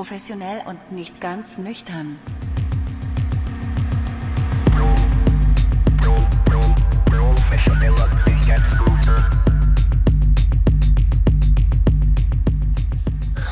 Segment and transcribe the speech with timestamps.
[0.00, 2.16] Professionell und nicht ganz nüchtern.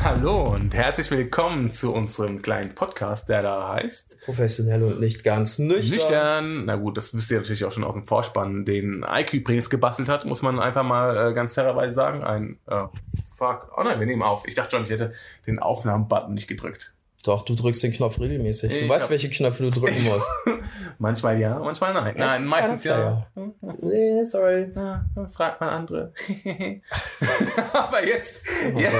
[0.03, 5.59] Hallo und herzlich willkommen zu unserem kleinen Podcast, der da heißt Professionell und nicht ganz
[5.59, 5.89] nüchtern.
[5.91, 6.65] Nüchtern.
[6.65, 10.09] Na gut, das wisst ihr natürlich auch schon aus dem Vorspann, den IQ übrigens gebastelt
[10.09, 12.23] hat, muss man einfach mal äh, ganz fairerweise sagen.
[12.23, 12.85] Ein äh,
[13.39, 13.71] Fuck.
[13.77, 14.45] Oh nein, wir nehmen auf.
[14.45, 15.13] Ich dachte schon, ich hätte
[15.47, 16.93] den Aufnahmen-Button nicht gedrückt.
[17.25, 18.71] Doch, du drückst den Knopf regelmäßig.
[18.71, 20.29] Ich du weißt, welche Knöpfe du drücken musst.
[20.99, 22.15] manchmal ja, manchmal nein.
[22.17, 23.27] Das Nein, meistens kann ja.
[23.81, 24.71] Nee, sorry.
[24.73, 26.13] Ja, fragt mal andere.
[27.73, 28.41] Aber jetzt,
[28.77, 28.91] ja,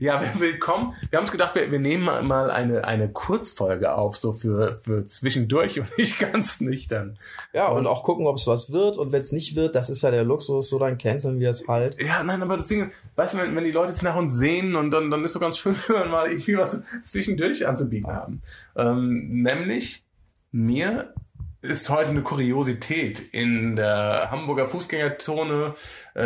[0.00, 0.92] ja, willkommen.
[1.10, 5.06] Wir haben uns gedacht, wir, wir nehmen mal- eine, eine Kurzfolge auf, so für, für
[5.06, 7.16] zwischendurch und nicht ganz nüchtern.
[7.52, 8.98] Ja, und auch gucken, ob es was wird.
[8.98, 11.68] Und wenn es nicht wird, das ist ja der Luxus, so dann canceln wir es
[11.68, 12.00] halt.
[12.00, 14.36] Ja, nein, aber das Ding ist, weißt du, wenn, wenn die Leute sich nach uns
[14.36, 18.10] sehen und dann, dann ist so ganz schön, wenn wir mal irgendwie was zwischendurch anzubieten
[18.12, 18.42] haben.
[18.76, 20.04] Ähm, nämlich,
[20.50, 21.14] mir
[21.60, 25.74] ist heute eine Kuriosität in der Hamburger Fußgängerzone,
[26.16, 26.22] äh,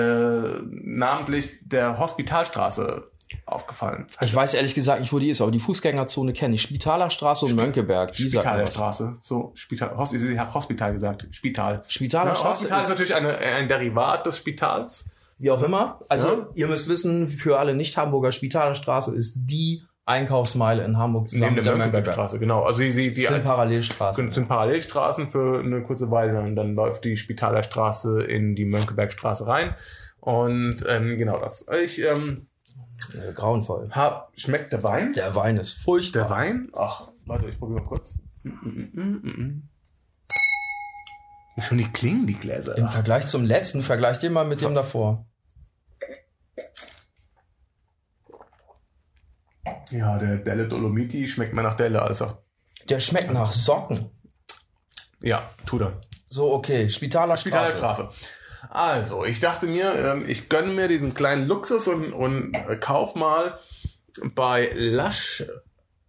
[0.71, 3.11] namentlich der Hospitalstraße,
[3.45, 4.07] aufgefallen.
[4.21, 6.63] Ich weiß ehrlich gesagt nicht, wo die ist, aber die Fußgängerzone kenne ich.
[6.63, 8.13] Spitalerstraße und Mönckeberg.
[8.13, 8.31] Die was.
[8.31, 9.19] Spitalstraße.
[9.21, 9.97] So, Spital.
[9.97, 11.27] Hos, ich habe Hospital gesagt.
[11.33, 11.83] Spital.
[11.89, 15.11] Spitalerstraße Ja, Hospital ist, ist- natürlich eine, ein Derivat des Spitals.
[15.39, 16.01] Wie auch immer.
[16.09, 16.47] Also, Ja.
[16.55, 21.73] ihr müsst wissen, für alle Nicht-Hamburger, Spitalerstraße ist die Einkaufsmeile in Hamburg zusammen Neben der
[21.73, 22.05] der Mönckeberg.
[22.07, 22.63] Mönckebergstraße, genau.
[22.63, 24.25] Also sie, sie, die sind Parallelstraßen.
[24.25, 28.65] sind, sind Parallelstraßen für eine kurze Weile und dann läuft die Spitaler Straße in die
[28.65, 29.75] Mönckebergstraße rein.
[30.21, 31.67] Und ähm, genau das.
[31.83, 32.47] Ich ähm,
[33.15, 33.91] Äh, grauenvoll.
[33.91, 35.13] hab, schmeckt der Wein?
[35.13, 36.23] Der Wein ist furchtbar.
[36.23, 36.71] Der Wein?
[36.75, 38.21] Ach, warte, ich probiere mal kurz.
[38.43, 39.63] Mm.
[41.59, 42.77] Schon die klingen, die Gläser.
[42.79, 45.27] Im Vergleich zum letzten, vergleich den mal mit dem davor.
[49.91, 52.39] Ja, der Delle Dolomiti schmeckt mir nach Delle, alles auch.
[52.89, 54.11] Der schmeckt nach Socken.
[55.23, 56.01] Ja, tut er.
[56.29, 56.89] So, okay.
[56.89, 58.03] Spitaler Spitaler Straße.
[58.03, 58.37] Straße.
[58.71, 63.15] Also, ich dachte mir, ähm, ich gönne mir diesen kleinen Luxus und, und äh, kauf
[63.15, 63.59] mal
[64.35, 65.45] bei Lush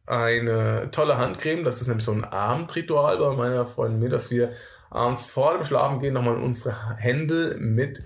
[0.06, 1.64] eine tolle Handcreme.
[1.64, 4.52] Das ist nämlich so ein Abendritual bei meiner Freundin mir, dass wir
[4.90, 8.02] abends vor dem Schlafengehen nochmal unsere Hände mit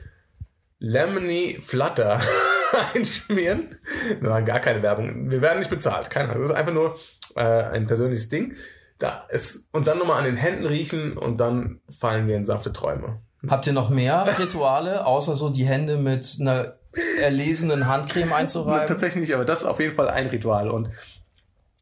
[0.80, 2.20] Lemony Flutter
[2.94, 3.76] einschmieren.
[4.20, 5.30] Wir machen gar keine Werbung.
[5.30, 6.10] Wir werden nicht bezahlt.
[6.10, 6.44] Keine Ahnung.
[6.44, 6.96] Das ist einfach nur
[7.36, 8.56] äh, ein persönliches Ding.
[9.00, 12.72] Da ist, und dann nochmal an den Händen riechen und dann fallen wir in sanfte
[12.72, 13.20] Träume.
[13.48, 16.74] Habt ihr noch mehr Rituale, außer so die Hände mit einer
[17.20, 18.88] erlesenen Handcreme einzureiben?
[18.88, 20.70] Tatsächlich nicht, aber das ist auf jeden Fall ein Ritual.
[20.70, 20.90] Und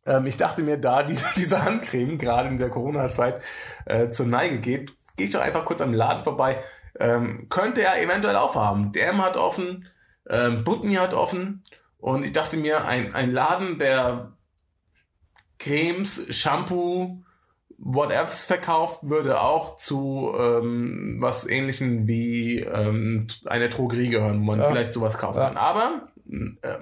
[0.06, 3.42] ähm, ich dachte mir, da diese, diese Handcreme gerade in der Corona-Zeit
[3.86, 6.64] äh, zur Neige geht, gehe ich doch einfach kurz am Laden vorbei.
[6.98, 8.94] Ähm, könnte er eventuell aufhaben.
[8.94, 9.86] DM hat offen,
[10.28, 10.64] ähm,
[10.98, 11.64] hat offen.
[11.98, 14.34] Und ich dachte mir, ein, ein Laden, der
[15.58, 17.24] Cremes, Shampoo,
[17.78, 24.60] whatevs verkauft, würde auch zu ähm, was ähnlichem wie ähm, eine Drogerie gehören, wo man
[24.60, 24.68] Ja.
[24.68, 25.48] vielleicht sowas kaufen Ja.
[25.48, 25.58] kann.
[25.58, 26.09] Aber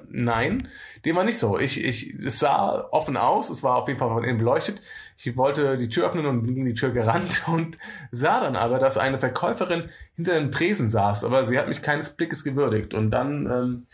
[0.10, 0.68] nein,
[1.06, 1.58] dem war nicht so.
[1.58, 4.82] Ich, ich, es sah offen aus, es war auf jeden Fall von innen beleuchtet.
[5.18, 7.78] Ich wollte die Tür öffnen und bin gegen die Tür gerannt und
[8.12, 12.12] sah dann aber, dass eine Verkäuferin hinter dem Tresen saß, aber sie hat mich keines
[12.12, 12.94] Blickes gewürdigt.
[12.94, 13.88] Und dann ähm,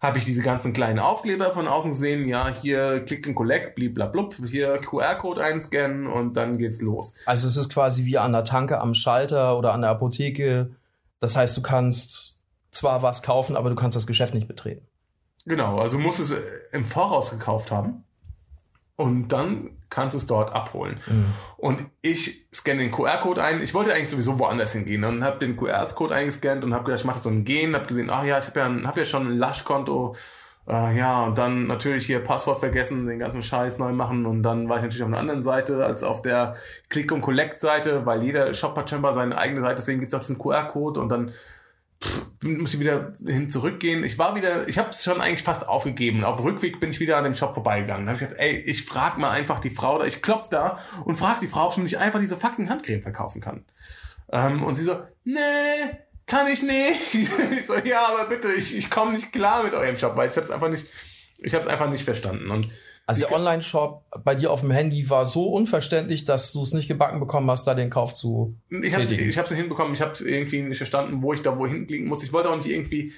[0.00, 2.28] habe ich diese ganzen kleinen Aufkleber von außen gesehen.
[2.28, 7.14] Ja, hier Click and Collect, bliblablub, hier QR-Code einscannen und dann geht's los.
[7.26, 10.70] Also es ist quasi wie an der Tanke am Schalter oder an der Apotheke.
[11.20, 12.38] Das heißt, du kannst
[12.70, 14.87] zwar was kaufen, aber du kannst das Geschäft nicht betreten.
[15.48, 16.40] Genau, also du musst es äh,
[16.72, 18.04] im Voraus gekauft haben
[18.96, 21.00] und dann kannst du es dort abholen.
[21.56, 23.62] Und ich scanne den QR-Code ein.
[23.62, 27.06] Ich wollte eigentlich sowieso woanders hingehen und habe den QR-Code eingescannt und habe gedacht, ich
[27.06, 29.26] mache so ein Gehen, habe gesehen, ach ja, ich habe ja, ein- hab ja schon
[29.26, 30.14] ein Lush-Konto.
[30.68, 34.68] Äh, ja, und dann natürlich hier Passwort vergessen, den ganzen Scheiß neu machen und dann
[34.68, 36.56] war ich natürlich auf einer anderen Seite als auf der
[36.90, 40.20] Click- und Collect-Seite, weil jeder Shop hat scheinbar seine eigene Seite, deswegen gibt es auch
[40.20, 41.32] diesen QR-Code und dann
[42.42, 44.04] muss ich wieder hin zurückgehen.
[44.04, 46.24] Ich war wieder, ich habe es schon eigentlich fast aufgegeben.
[46.24, 48.06] Auf dem Rückweg bin ich wieder an dem Shop vorbeigegangen.
[48.06, 50.78] Da habe ich gedacht, ey, ich frag mal einfach die Frau da, ich klopf da
[51.04, 53.64] und frag die Frau, ob sie nicht einfach diese fucking Handcreme verkaufen kann.
[54.30, 55.40] Ähm, und sie so, nee,
[56.26, 57.14] kann ich nicht.
[57.58, 60.36] Ich so, ja, aber bitte, ich, ich komme nicht klar mit eurem Shop, weil ich
[60.36, 60.86] hab's einfach nicht,
[61.38, 62.50] ich hab's einfach nicht verstanden.
[62.50, 62.68] Und
[63.08, 66.88] Also der Online-Shop bei dir auf dem Handy war so unverständlich, dass du es nicht
[66.88, 69.30] gebacken bekommen hast, da den Kauf zu Ich habe tätigen.
[69.30, 72.22] ich hab's nicht hinbekommen, ich habe irgendwie nicht verstanden, wo ich da wohin klicken muss.
[72.22, 73.12] Ich wollte auch nicht irgendwie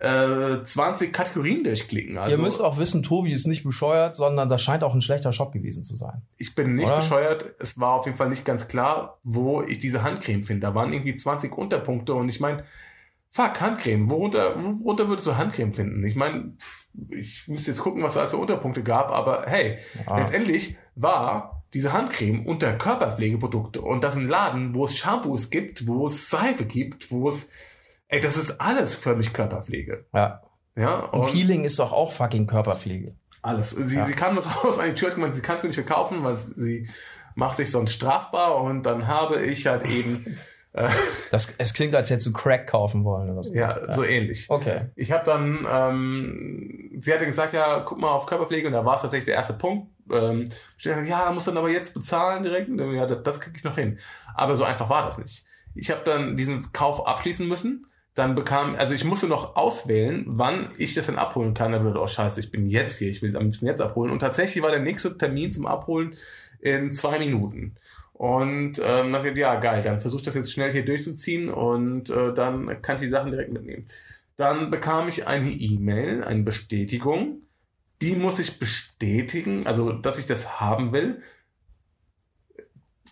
[0.00, 2.18] äh, 20 Kategorien durchklicken.
[2.18, 5.30] Also Ihr müsst auch wissen, Tobi ist nicht bescheuert, sondern das scheint auch ein schlechter
[5.32, 6.22] Shop gewesen zu sein.
[6.36, 6.96] ich bin nicht Oder?
[6.96, 7.54] bescheuert.
[7.60, 10.66] Es war auf jeden Fall nicht ganz klar, wo ich diese Handcreme finde.
[10.66, 12.64] Da waren irgendwie 20 Unterpunkte und ich meine,
[13.30, 14.08] fuck, Handcreme.
[14.10, 16.04] Worunter, worunter würdest du Handcreme finden?
[16.04, 16.54] Ich meine,
[17.10, 20.18] ich müsste jetzt gucken, was da als für Unterpunkte gab, aber hey, Ah.
[20.18, 25.86] letztendlich war diese Handcreme unter Körperpflegeprodukte und das ist ein Laden, wo es Shampoos gibt,
[25.86, 27.50] wo es Seife gibt, wo es,
[28.08, 30.06] ey, das ist alles für mich Körperpflege.
[30.14, 30.42] Ja.
[30.76, 33.14] Ja, Und Peeling ist doch auch fucking Körperpflege.
[33.42, 33.70] alles.
[33.70, 34.04] Sie, Ja.
[34.04, 36.88] sie kam raus an die Tür, hat gemeint, sie kann es nicht verkaufen, weil sie
[37.34, 40.24] macht sich sonst strafbar und dann habe ich halt eben,
[41.30, 43.54] Das, es klingt, als hättest du Crack kaufen wollen oder so.
[43.54, 44.46] ja, so ähnlich.
[44.48, 44.82] Okay.
[44.96, 48.94] Ich habe dann, ähm, sie hatte gesagt, ja, guck mal auf Körperpflege und da war
[48.94, 49.88] es tatsächlich der erste Punkt.
[50.10, 50.48] Ähm,
[50.80, 52.68] ja, da muss dann aber jetzt bezahlen direkt.
[52.68, 53.98] Und ja, das, das kriege ich noch hin.
[54.34, 55.44] Aber so einfach war das nicht.
[55.74, 57.86] Ich habe dann diesen Kauf abschließen müssen.
[58.14, 61.72] Dann bekam, also ich musste noch auswählen, wann ich das dann abholen kann.
[61.72, 64.10] Dann wurde, oh scheiße, ich bin jetzt hier, ich will es am liebsten jetzt abholen.
[64.10, 66.16] Und tatsächlich war der nächste Termin zum Abholen
[66.60, 67.76] in zwei Minuten.
[68.18, 72.34] Und ähm, gedacht, ja, geil, dann versuche ich das jetzt schnell hier durchzuziehen und äh,
[72.34, 73.86] dann kann ich die Sachen direkt mitnehmen.
[74.36, 77.42] Dann bekam ich eine E-Mail, eine Bestätigung.
[78.02, 81.22] Die muss ich bestätigen, also dass ich das haben will.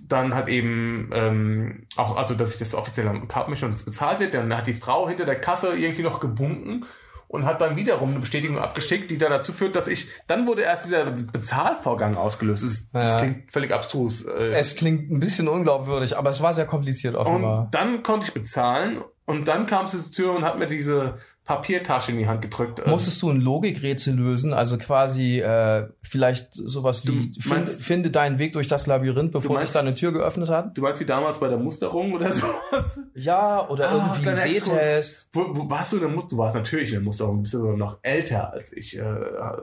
[0.03, 4.19] Dann hat eben ähm, auch, also dass ich das offiziell haben möchte und es bezahlt
[4.19, 4.35] wird.
[4.35, 6.85] Dann hat die Frau hinter der Kasse irgendwie noch gewunken
[7.29, 10.63] und hat dann wiederum eine Bestätigung abgeschickt, die dann dazu führt, dass ich, dann wurde
[10.63, 12.63] erst dieser Bezahlvorgang ausgelöst.
[12.65, 13.19] Das, das Ja.
[13.19, 14.27] klingt völlig abstrus.
[14.27, 17.65] Äh, Es klingt ein bisschen unglaubwürdig, aber es war sehr kompliziert offenbar.
[17.67, 21.15] und dann konnte ich bezahlen und dann kam sie zur Tür und hat mir diese
[21.45, 22.81] Papiertasche in die Hand gedrückt.
[22.81, 27.83] Äh, Musstest du ein Logikrätsel lösen, also quasi äh, vielleicht sowas wie Du find, meinst-
[27.85, 30.77] finde deinen Weg durch das Labyrinth, bevor meinst- sich da eine Tür geöffnet hat?
[30.77, 32.99] Du meinst wie damals bei der Musterung oder sowas?
[33.15, 34.35] Ja, oder Ah, irgendwie ein.
[34.35, 35.31] Sehtest.
[35.35, 36.31] Wo, wo warst du in der Musterung?
[36.31, 37.37] Du warst natürlich in der Musterung.
[37.37, 38.99] Du bist ja sogar noch älter als ich.
[38.99, 39.03] Äh,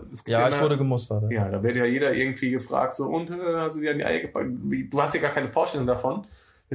[0.09, 1.29] es gibt Ja, ich wurde gemustert.
[1.33, 4.05] Ja, da wird ja jeder irgendwie gefragt, so, und äh, hast du dir an die
[4.05, 4.47] Eier gepackt?
[4.89, 6.25] Du hast ja gar keine Vorstellung davon.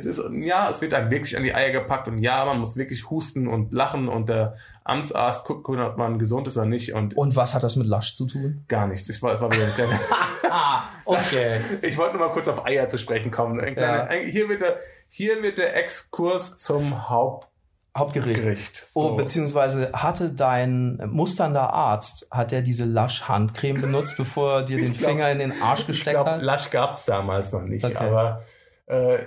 [0.06, 2.76] Es ist, ja, es wird einem wirklich an die Eier gepackt und ja, man muss
[2.76, 4.54] wirklich husten und lachen und der
[4.84, 8.14] Amtsarzt guckt, ob man gesund ist oder nicht und Und was hat das mit Lasch
[8.14, 8.64] zu tun?
[8.68, 9.08] gar nichts.
[9.08, 9.98] Ich war, es war wieder ein kleiner,
[10.50, 11.60] Ah, okay.
[11.82, 13.60] Ich wollte nur mal kurz auf Eier zu sprechen kommen.
[13.60, 14.04] Ein kleiner, Ja.
[14.04, 14.76] ein, hier, wird der,
[15.10, 17.48] hier wird der Exkurs zum Hauptgericht.
[17.96, 18.76] Hauptgericht.
[18.92, 19.00] So.
[19.00, 24.92] Oh, beziehungsweise hatte dein musternder Arzt, hat er diese Lasch-Handcreme benutzt, bevor er dir den
[24.92, 26.42] glaub- Finger in den Arsch ich gesteckt glaube, hat?
[26.42, 27.84] Lasch gab's damals noch nicht.
[27.84, 27.96] Okay.
[27.96, 28.40] Aber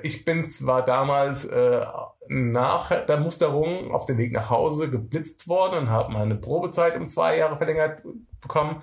[0.01, 1.85] ich bin zwar damals äh,
[2.27, 7.07] nach der Musterung auf dem Weg nach Hause geblitzt worden und habe meine Probezeit um
[7.07, 8.01] zwei Jahre verlängert
[8.41, 8.81] bekommen.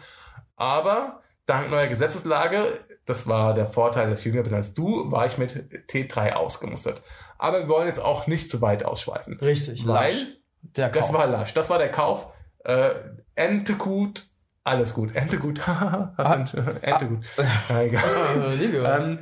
[0.57, 5.27] Aber dank neuer Gesetzeslage, das war der Vorteil, dass ich jünger bin als du, war
[5.27, 5.53] ich mit
[5.91, 7.03] T3 ausgemustert.
[7.39, 9.39] Aber wir wollen jetzt auch nicht zu weit ausschweifen.
[9.41, 10.27] Richtig, Weil Lasch.
[10.63, 11.19] Der Das Kauf.
[11.19, 12.29] war Lasch, das war der Kauf.
[12.65, 12.91] Äh,
[13.35, 14.27] Ente gut,
[14.65, 15.15] alles gut.
[15.17, 17.25] Ente gut, hast du einen- Ente gut.
[17.69, 18.05] Ja, egal.
[18.37, 19.19] Äh, Liebe.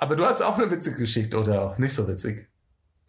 [0.00, 2.48] Aber du hast auch eine witzige Geschichte oder auch nicht so witzig.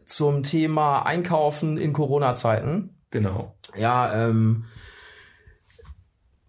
[0.06, 2.98] Zum Thema Einkaufen in Corona-Zeiten.
[3.12, 3.56] Genau.
[3.78, 4.66] Ja, ähm,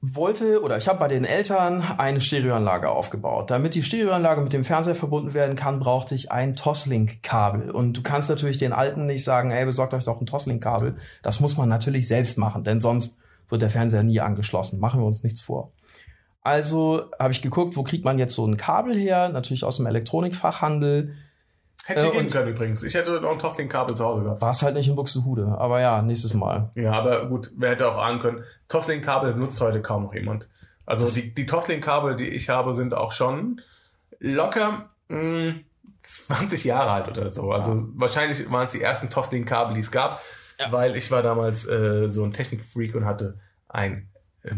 [0.00, 3.52] wollte oder ich habe bei den Eltern eine Stereoanlage aufgebaut.
[3.52, 7.70] Damit die Stereoanlage mit dem Fernseher verbunden werden kann, brauchte ich ein Toslink-Kabel.
[7.70, 10.96] Und du kannst natürlich den Alten nicht sagen, ey, besorgt euch doch ein Toslink-Kabel.
[11.22, 14.80] Das muss man natürlich selbst machen, denn sonst wird der Fernseher nie angeschlossen.
[14.80, 15.70] Machen wir uns nichts vor.
[16.42, 19.28] Also habe ich geguckt, wo kriegt man jetzt so ein Kabel her?
[19.28, 21.14] Natürlich aus dem Elektronikfachhandel.
[21.84, 22.82] Hätte Äh, ich gehen und- können übrigens.
[22.82, 24.40] Ich hätte noch ein Toslink-Kabel zu Hause gehabt.
[24.40, 25.56] War es halt nicht in Buxtehude.
[25.58, 26.70] Aber ja, nächstes Mal.
[26.74, 28.42] Ja, aber gut, wer hätte auch ahnen können.
[28.68, 30.48] Toslink-Kabel benutzt heute kaum noch jemand.
[30.86, 33.60] Also die, die Toslink-Kabel, die ich habe, sind auch schon
[34.20, 35.54] locker mh,
[36.02, 37.50] 20 Jahre alt oder so.
[37.52, 40.20] Also wahrscheinlich waren es die ersten Toslink-Kabel, die es gab,
[40.60, 40.70] Ja.
[40.72, 43.38] weil ich war damals äh, so ein Technik-Freak und hatte
[43.68, 44.08] ein
[44.42, 44.54] äh,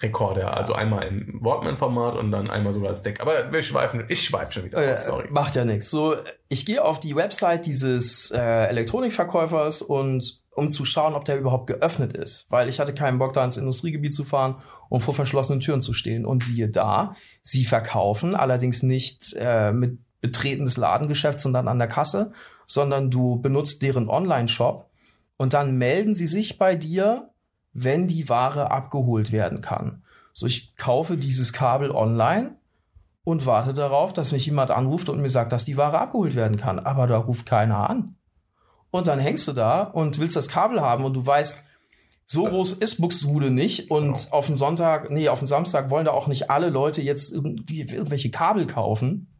[0.00, 0.56] Minidisc-Rekorder.
[0.56, 3.20] Also einmal im Walkman-Format und dann einmal sogar als Deck.
[3.20, 5.28] Aber wir schweifen, ich schweife schon wieder Äh, sorry.
[5.30, 5.90] Macht ja nichts.
[5.90, 6.16] So,
[6.48, 11.66] ich gehe auf die Website dieses äh, Elektronikverkäufers und um zu schauen, ob der überhaupt
[11.66, 14.56] geöffnet ist, weil ich hatte keinen Bock da ins Industriegebiet zu fahren
[14.88, 16.24] und vor verschlossenen Türen zu stehen.
[16.24, 21.88] Und siehe da, sie verkaufen allerdings nicht äh, mit Betreten des Ladengeschäfts, sondern an der
[21.88, 22.32] Kasse,
[22.66, 24.88] sondern du benutzt deren Online-Shop
[25.36, 27.30] und dann melden sie sich bei dir,
[27.74, 30.02] wenn die Ware abgeholt werden kann.
[30.32, 32.56] So, ich kaufe dieses Kabel online
[33.24, 36.56] und warte darauf, dass mich jemand anruft und mir sagt, dass die Ware abgeholt werden
[36.56, 36.78] kann.
[36.78, 38.16] Aber da ruft keiner an.
[38.90, 41.58] Und dann hängst du da und willst das Kabel haben und du weißt,
[42.26, 46.12] so groß ist Buxtehude nicht und auf den Sonntag, nee, auf den Samstag wollen da
[46.12, 49.33] auch nicht alle Leute jetzt irgendwie irgendwelche Kabel kaufen.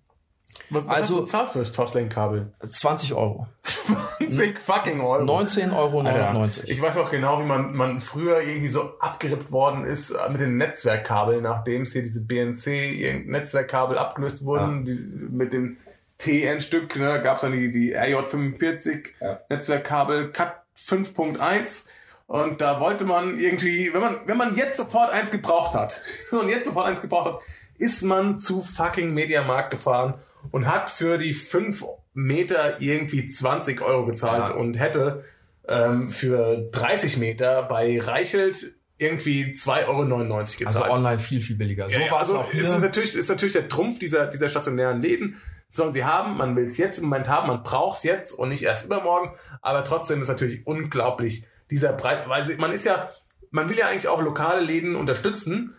[0.71, 2.53] Was, was also- hast du bezahlt für das Toslink-Kabel?
[2.67, 3.47] 20 Euro.
[3.63, 5.23] 20 fucking Euro.
[5.25, 6.01] 19,99 Euro.
[6.01, 10.31] Alter, ich weiß auch genau, wie man, man früher irgendwie so abgerippt worden ist äh,
[10.31, 15.77] mit den Netzwerkkabeln, nachdem es hier diese BNC-Netzwerkkabel abgelöst wurden, die, mit dem
[16.19, 19.41] TN-Stück, ne, gab es dann die, die RJ45 Ja.
[19.51, 21.87] Netzwerkkabel, Cut 5.1
[22.27, 26.49] und da wollte man irgendwie, wenn man, wenn man jetzt sofort eins gebraucht hat, und
[26.49, 27.41] jetzt sofort eins gebraucht hat,
[27.79, 30.15] ist man zu fucking Mediamarkt gefahren
[30.51, 34.55] und hat für die 5 Meter irgendwie 20 Euro gezahlt Ja.
[34.55, 35.25] und hätte
[35.69, 40.07] ähm, für 30 Meter bei Reichelt irgendwie 2,99 Euro
[40.39, 40.67] gezahlt.
[40.67, 41.89] Also online viel, viel billiger.
[41.91, 42.79] So Ja, war es also auch ist, es hier.
[42.79, 45.37] natürlich, ist natürlich der Trumpf dieser, dieser stationären Läden.
[45.69, 48.51] Sollen sie haben, man will es jetzt im Moment haben, man braucht es jetzt und
[48.51, 49.35] nicht erst übermorgen.
[49.63, 53.11] Aber trotzdem ist natürlich unglaublich dieser Breit, weil man ist ja,
[53.51, 55.75] man will ja eigentlich auch lokale Läden unterstützen,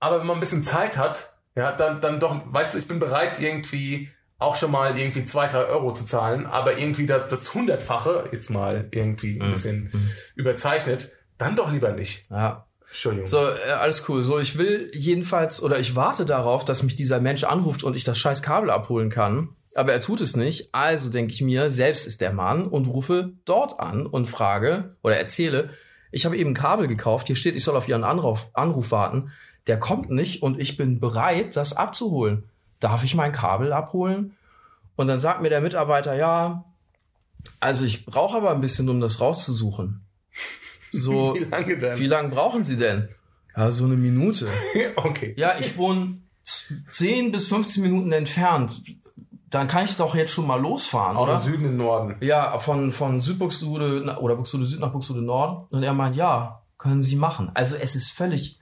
[0.00, 2.98] aber wenn man ein bisschen Zeit hat, ja, dann, dann doch, weißt du, ich bin
[2.98, 7.52] bereit irgendwie auch schon mal irgendwie zwei, drei Euro zu zahlen, aber irgendwie das, das
[7.54, 9.90] Hundertfache, jetzt mal irgendwie ein bisschen
[10.36, 12.30] überzeichnet, dann doch lieber nicht.
[12.30, 12.68] Ja.
[12.86, 13.26] Entschuldigung.
[13.26, 14.22] So, äh, alles cool.
[14.22, 18.04] So, ich will jedenfalls, oder ich warte darauf, dass mich dieser Mensch anruft und ich
[18.04, 19.50] das scheiß Kabel abholen kann.
[19.74, 20.70] Aber er tut es nicht.
[20.72, 25.16] Also denke ich mir, selbst ist der Mann und rufe dort an und frage oder
[25.16, 25.70] erzähle,
[26.10, 27.26] ich habe eben ein Kabel gekauft.
[27.26, 29.30] Hier steht, ich soll auf Ihren Anruf, Anruf warten.
[29.68, 32.44] Der kommt nicht und ich bin bereit, das abzuholen.
[32.80, 34.36] Darf ich mein Kabel abholen?
[34.96, 36.64] Und dann sagt mir der Mitarbeiter, ja,
[37.60, 40.00] also ich brauche aber ein bisschen, um das rauszusuchen.
[40.90, 41.98] So, Wie lange denn?
[41.98, 43.10] wie lange brauchen Sie denn?
[43.54, 44.48] Ja, so eine Minute.
[44.96, 45.34] okay.
[45.36, 48.82] Ja, ich wohne z- 10 bis 15 Minuten entfernt.
[49.50, 51.40] Dann kann ich doch jetzt schon mal losfahren, Oder oder?
[51.40, 52.16] Süden in Norden.
[52.20, 55.70] Ja, von, von Südbuxtehude oder Buxtehude Süd nach Buxtehude Nord.
[55.72, 57.50] Und er meint, ja, können Sie machen.
[57.52, 58.58] Also es ist völlig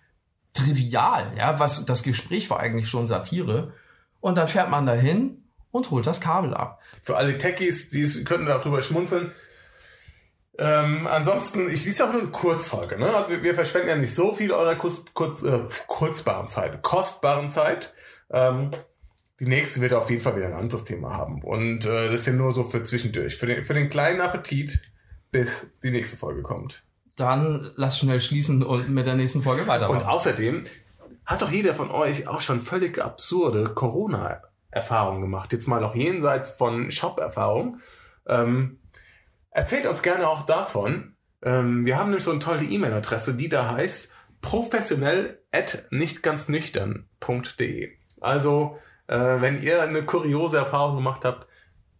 [0.56, 3.72] trivial, ja, was, das Gespräch war eigentlich schon Satire.
[4.20, 6.80] Und dann fährt man dahin und holt das Kabel ab.
[7.02, 9.32] Für alle Techies, die könnten darüber schmunzeln.
[10.58, 13.14] Ähm, ansonsten, ich ja auch nur eine Kurzfolge, ne?
[13.14, 17.50] Also wir, wir verschwenden ja nicht so viel eurer kurz, kurz, äh, kurzbaren Zeit, kostbaren
[17.50, 17.92] Zeit.
[18.30, 18.70] Ähm,
[19.38, 21.42] die nächste wird auf jeden Fall wieder ein anderes Thema haben.
[21.42, 23.36] Und äh, das ist ja nur so für zwischendurch.
[23.36, 24.80] Für den, für den kleinen Appetit,
[25.30, 26.85] bis die nächste Folge kommt.
[27.16, 30.02] Dann lass schnell schließen und mit der nächsten Folge weitermachen.
[30.02, 30.64] Und außerdem
[31.24, 35.52] hat doch jeder von euch auch schon völlig absurde Corona-Erfahrungen gemacht.
[35.52, 37.80] Jetzt mal noch jenseits von Shop-Erfahrung.
[38.26, 38.80] Ähm,
[39.50, 41.16] erzählt uns gerne auch davon.
[41.42, 47.92] Ähm, wir haben nämlich so eine tolle E-Mail-Adresse, die da heißt professionell at nichtganznüchtern.de.
[48.20, 51.46] Also, äh, wenn ihr eine kuriose Erfahrung gemacht habt,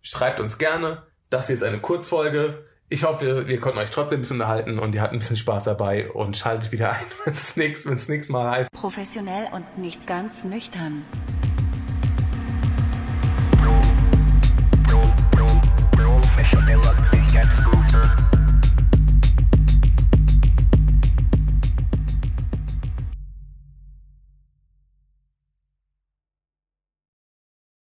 [0.03, 1.05] schreibt uns gerne.
[1.31, 2.67] Das hier ist eine Kurzfolge.
[2.89, 5.65] Ich hoffe, wir, konnten euch trotzdem ein bisschen unterhalten und ihr hattet ein bisschen Spaß
[5.65, 8.71] dabei und schaltet wieder ein, wenn es nächstes Mal heißt.
[8.71, 11.05] Professionell und nicht ganz nüchtern.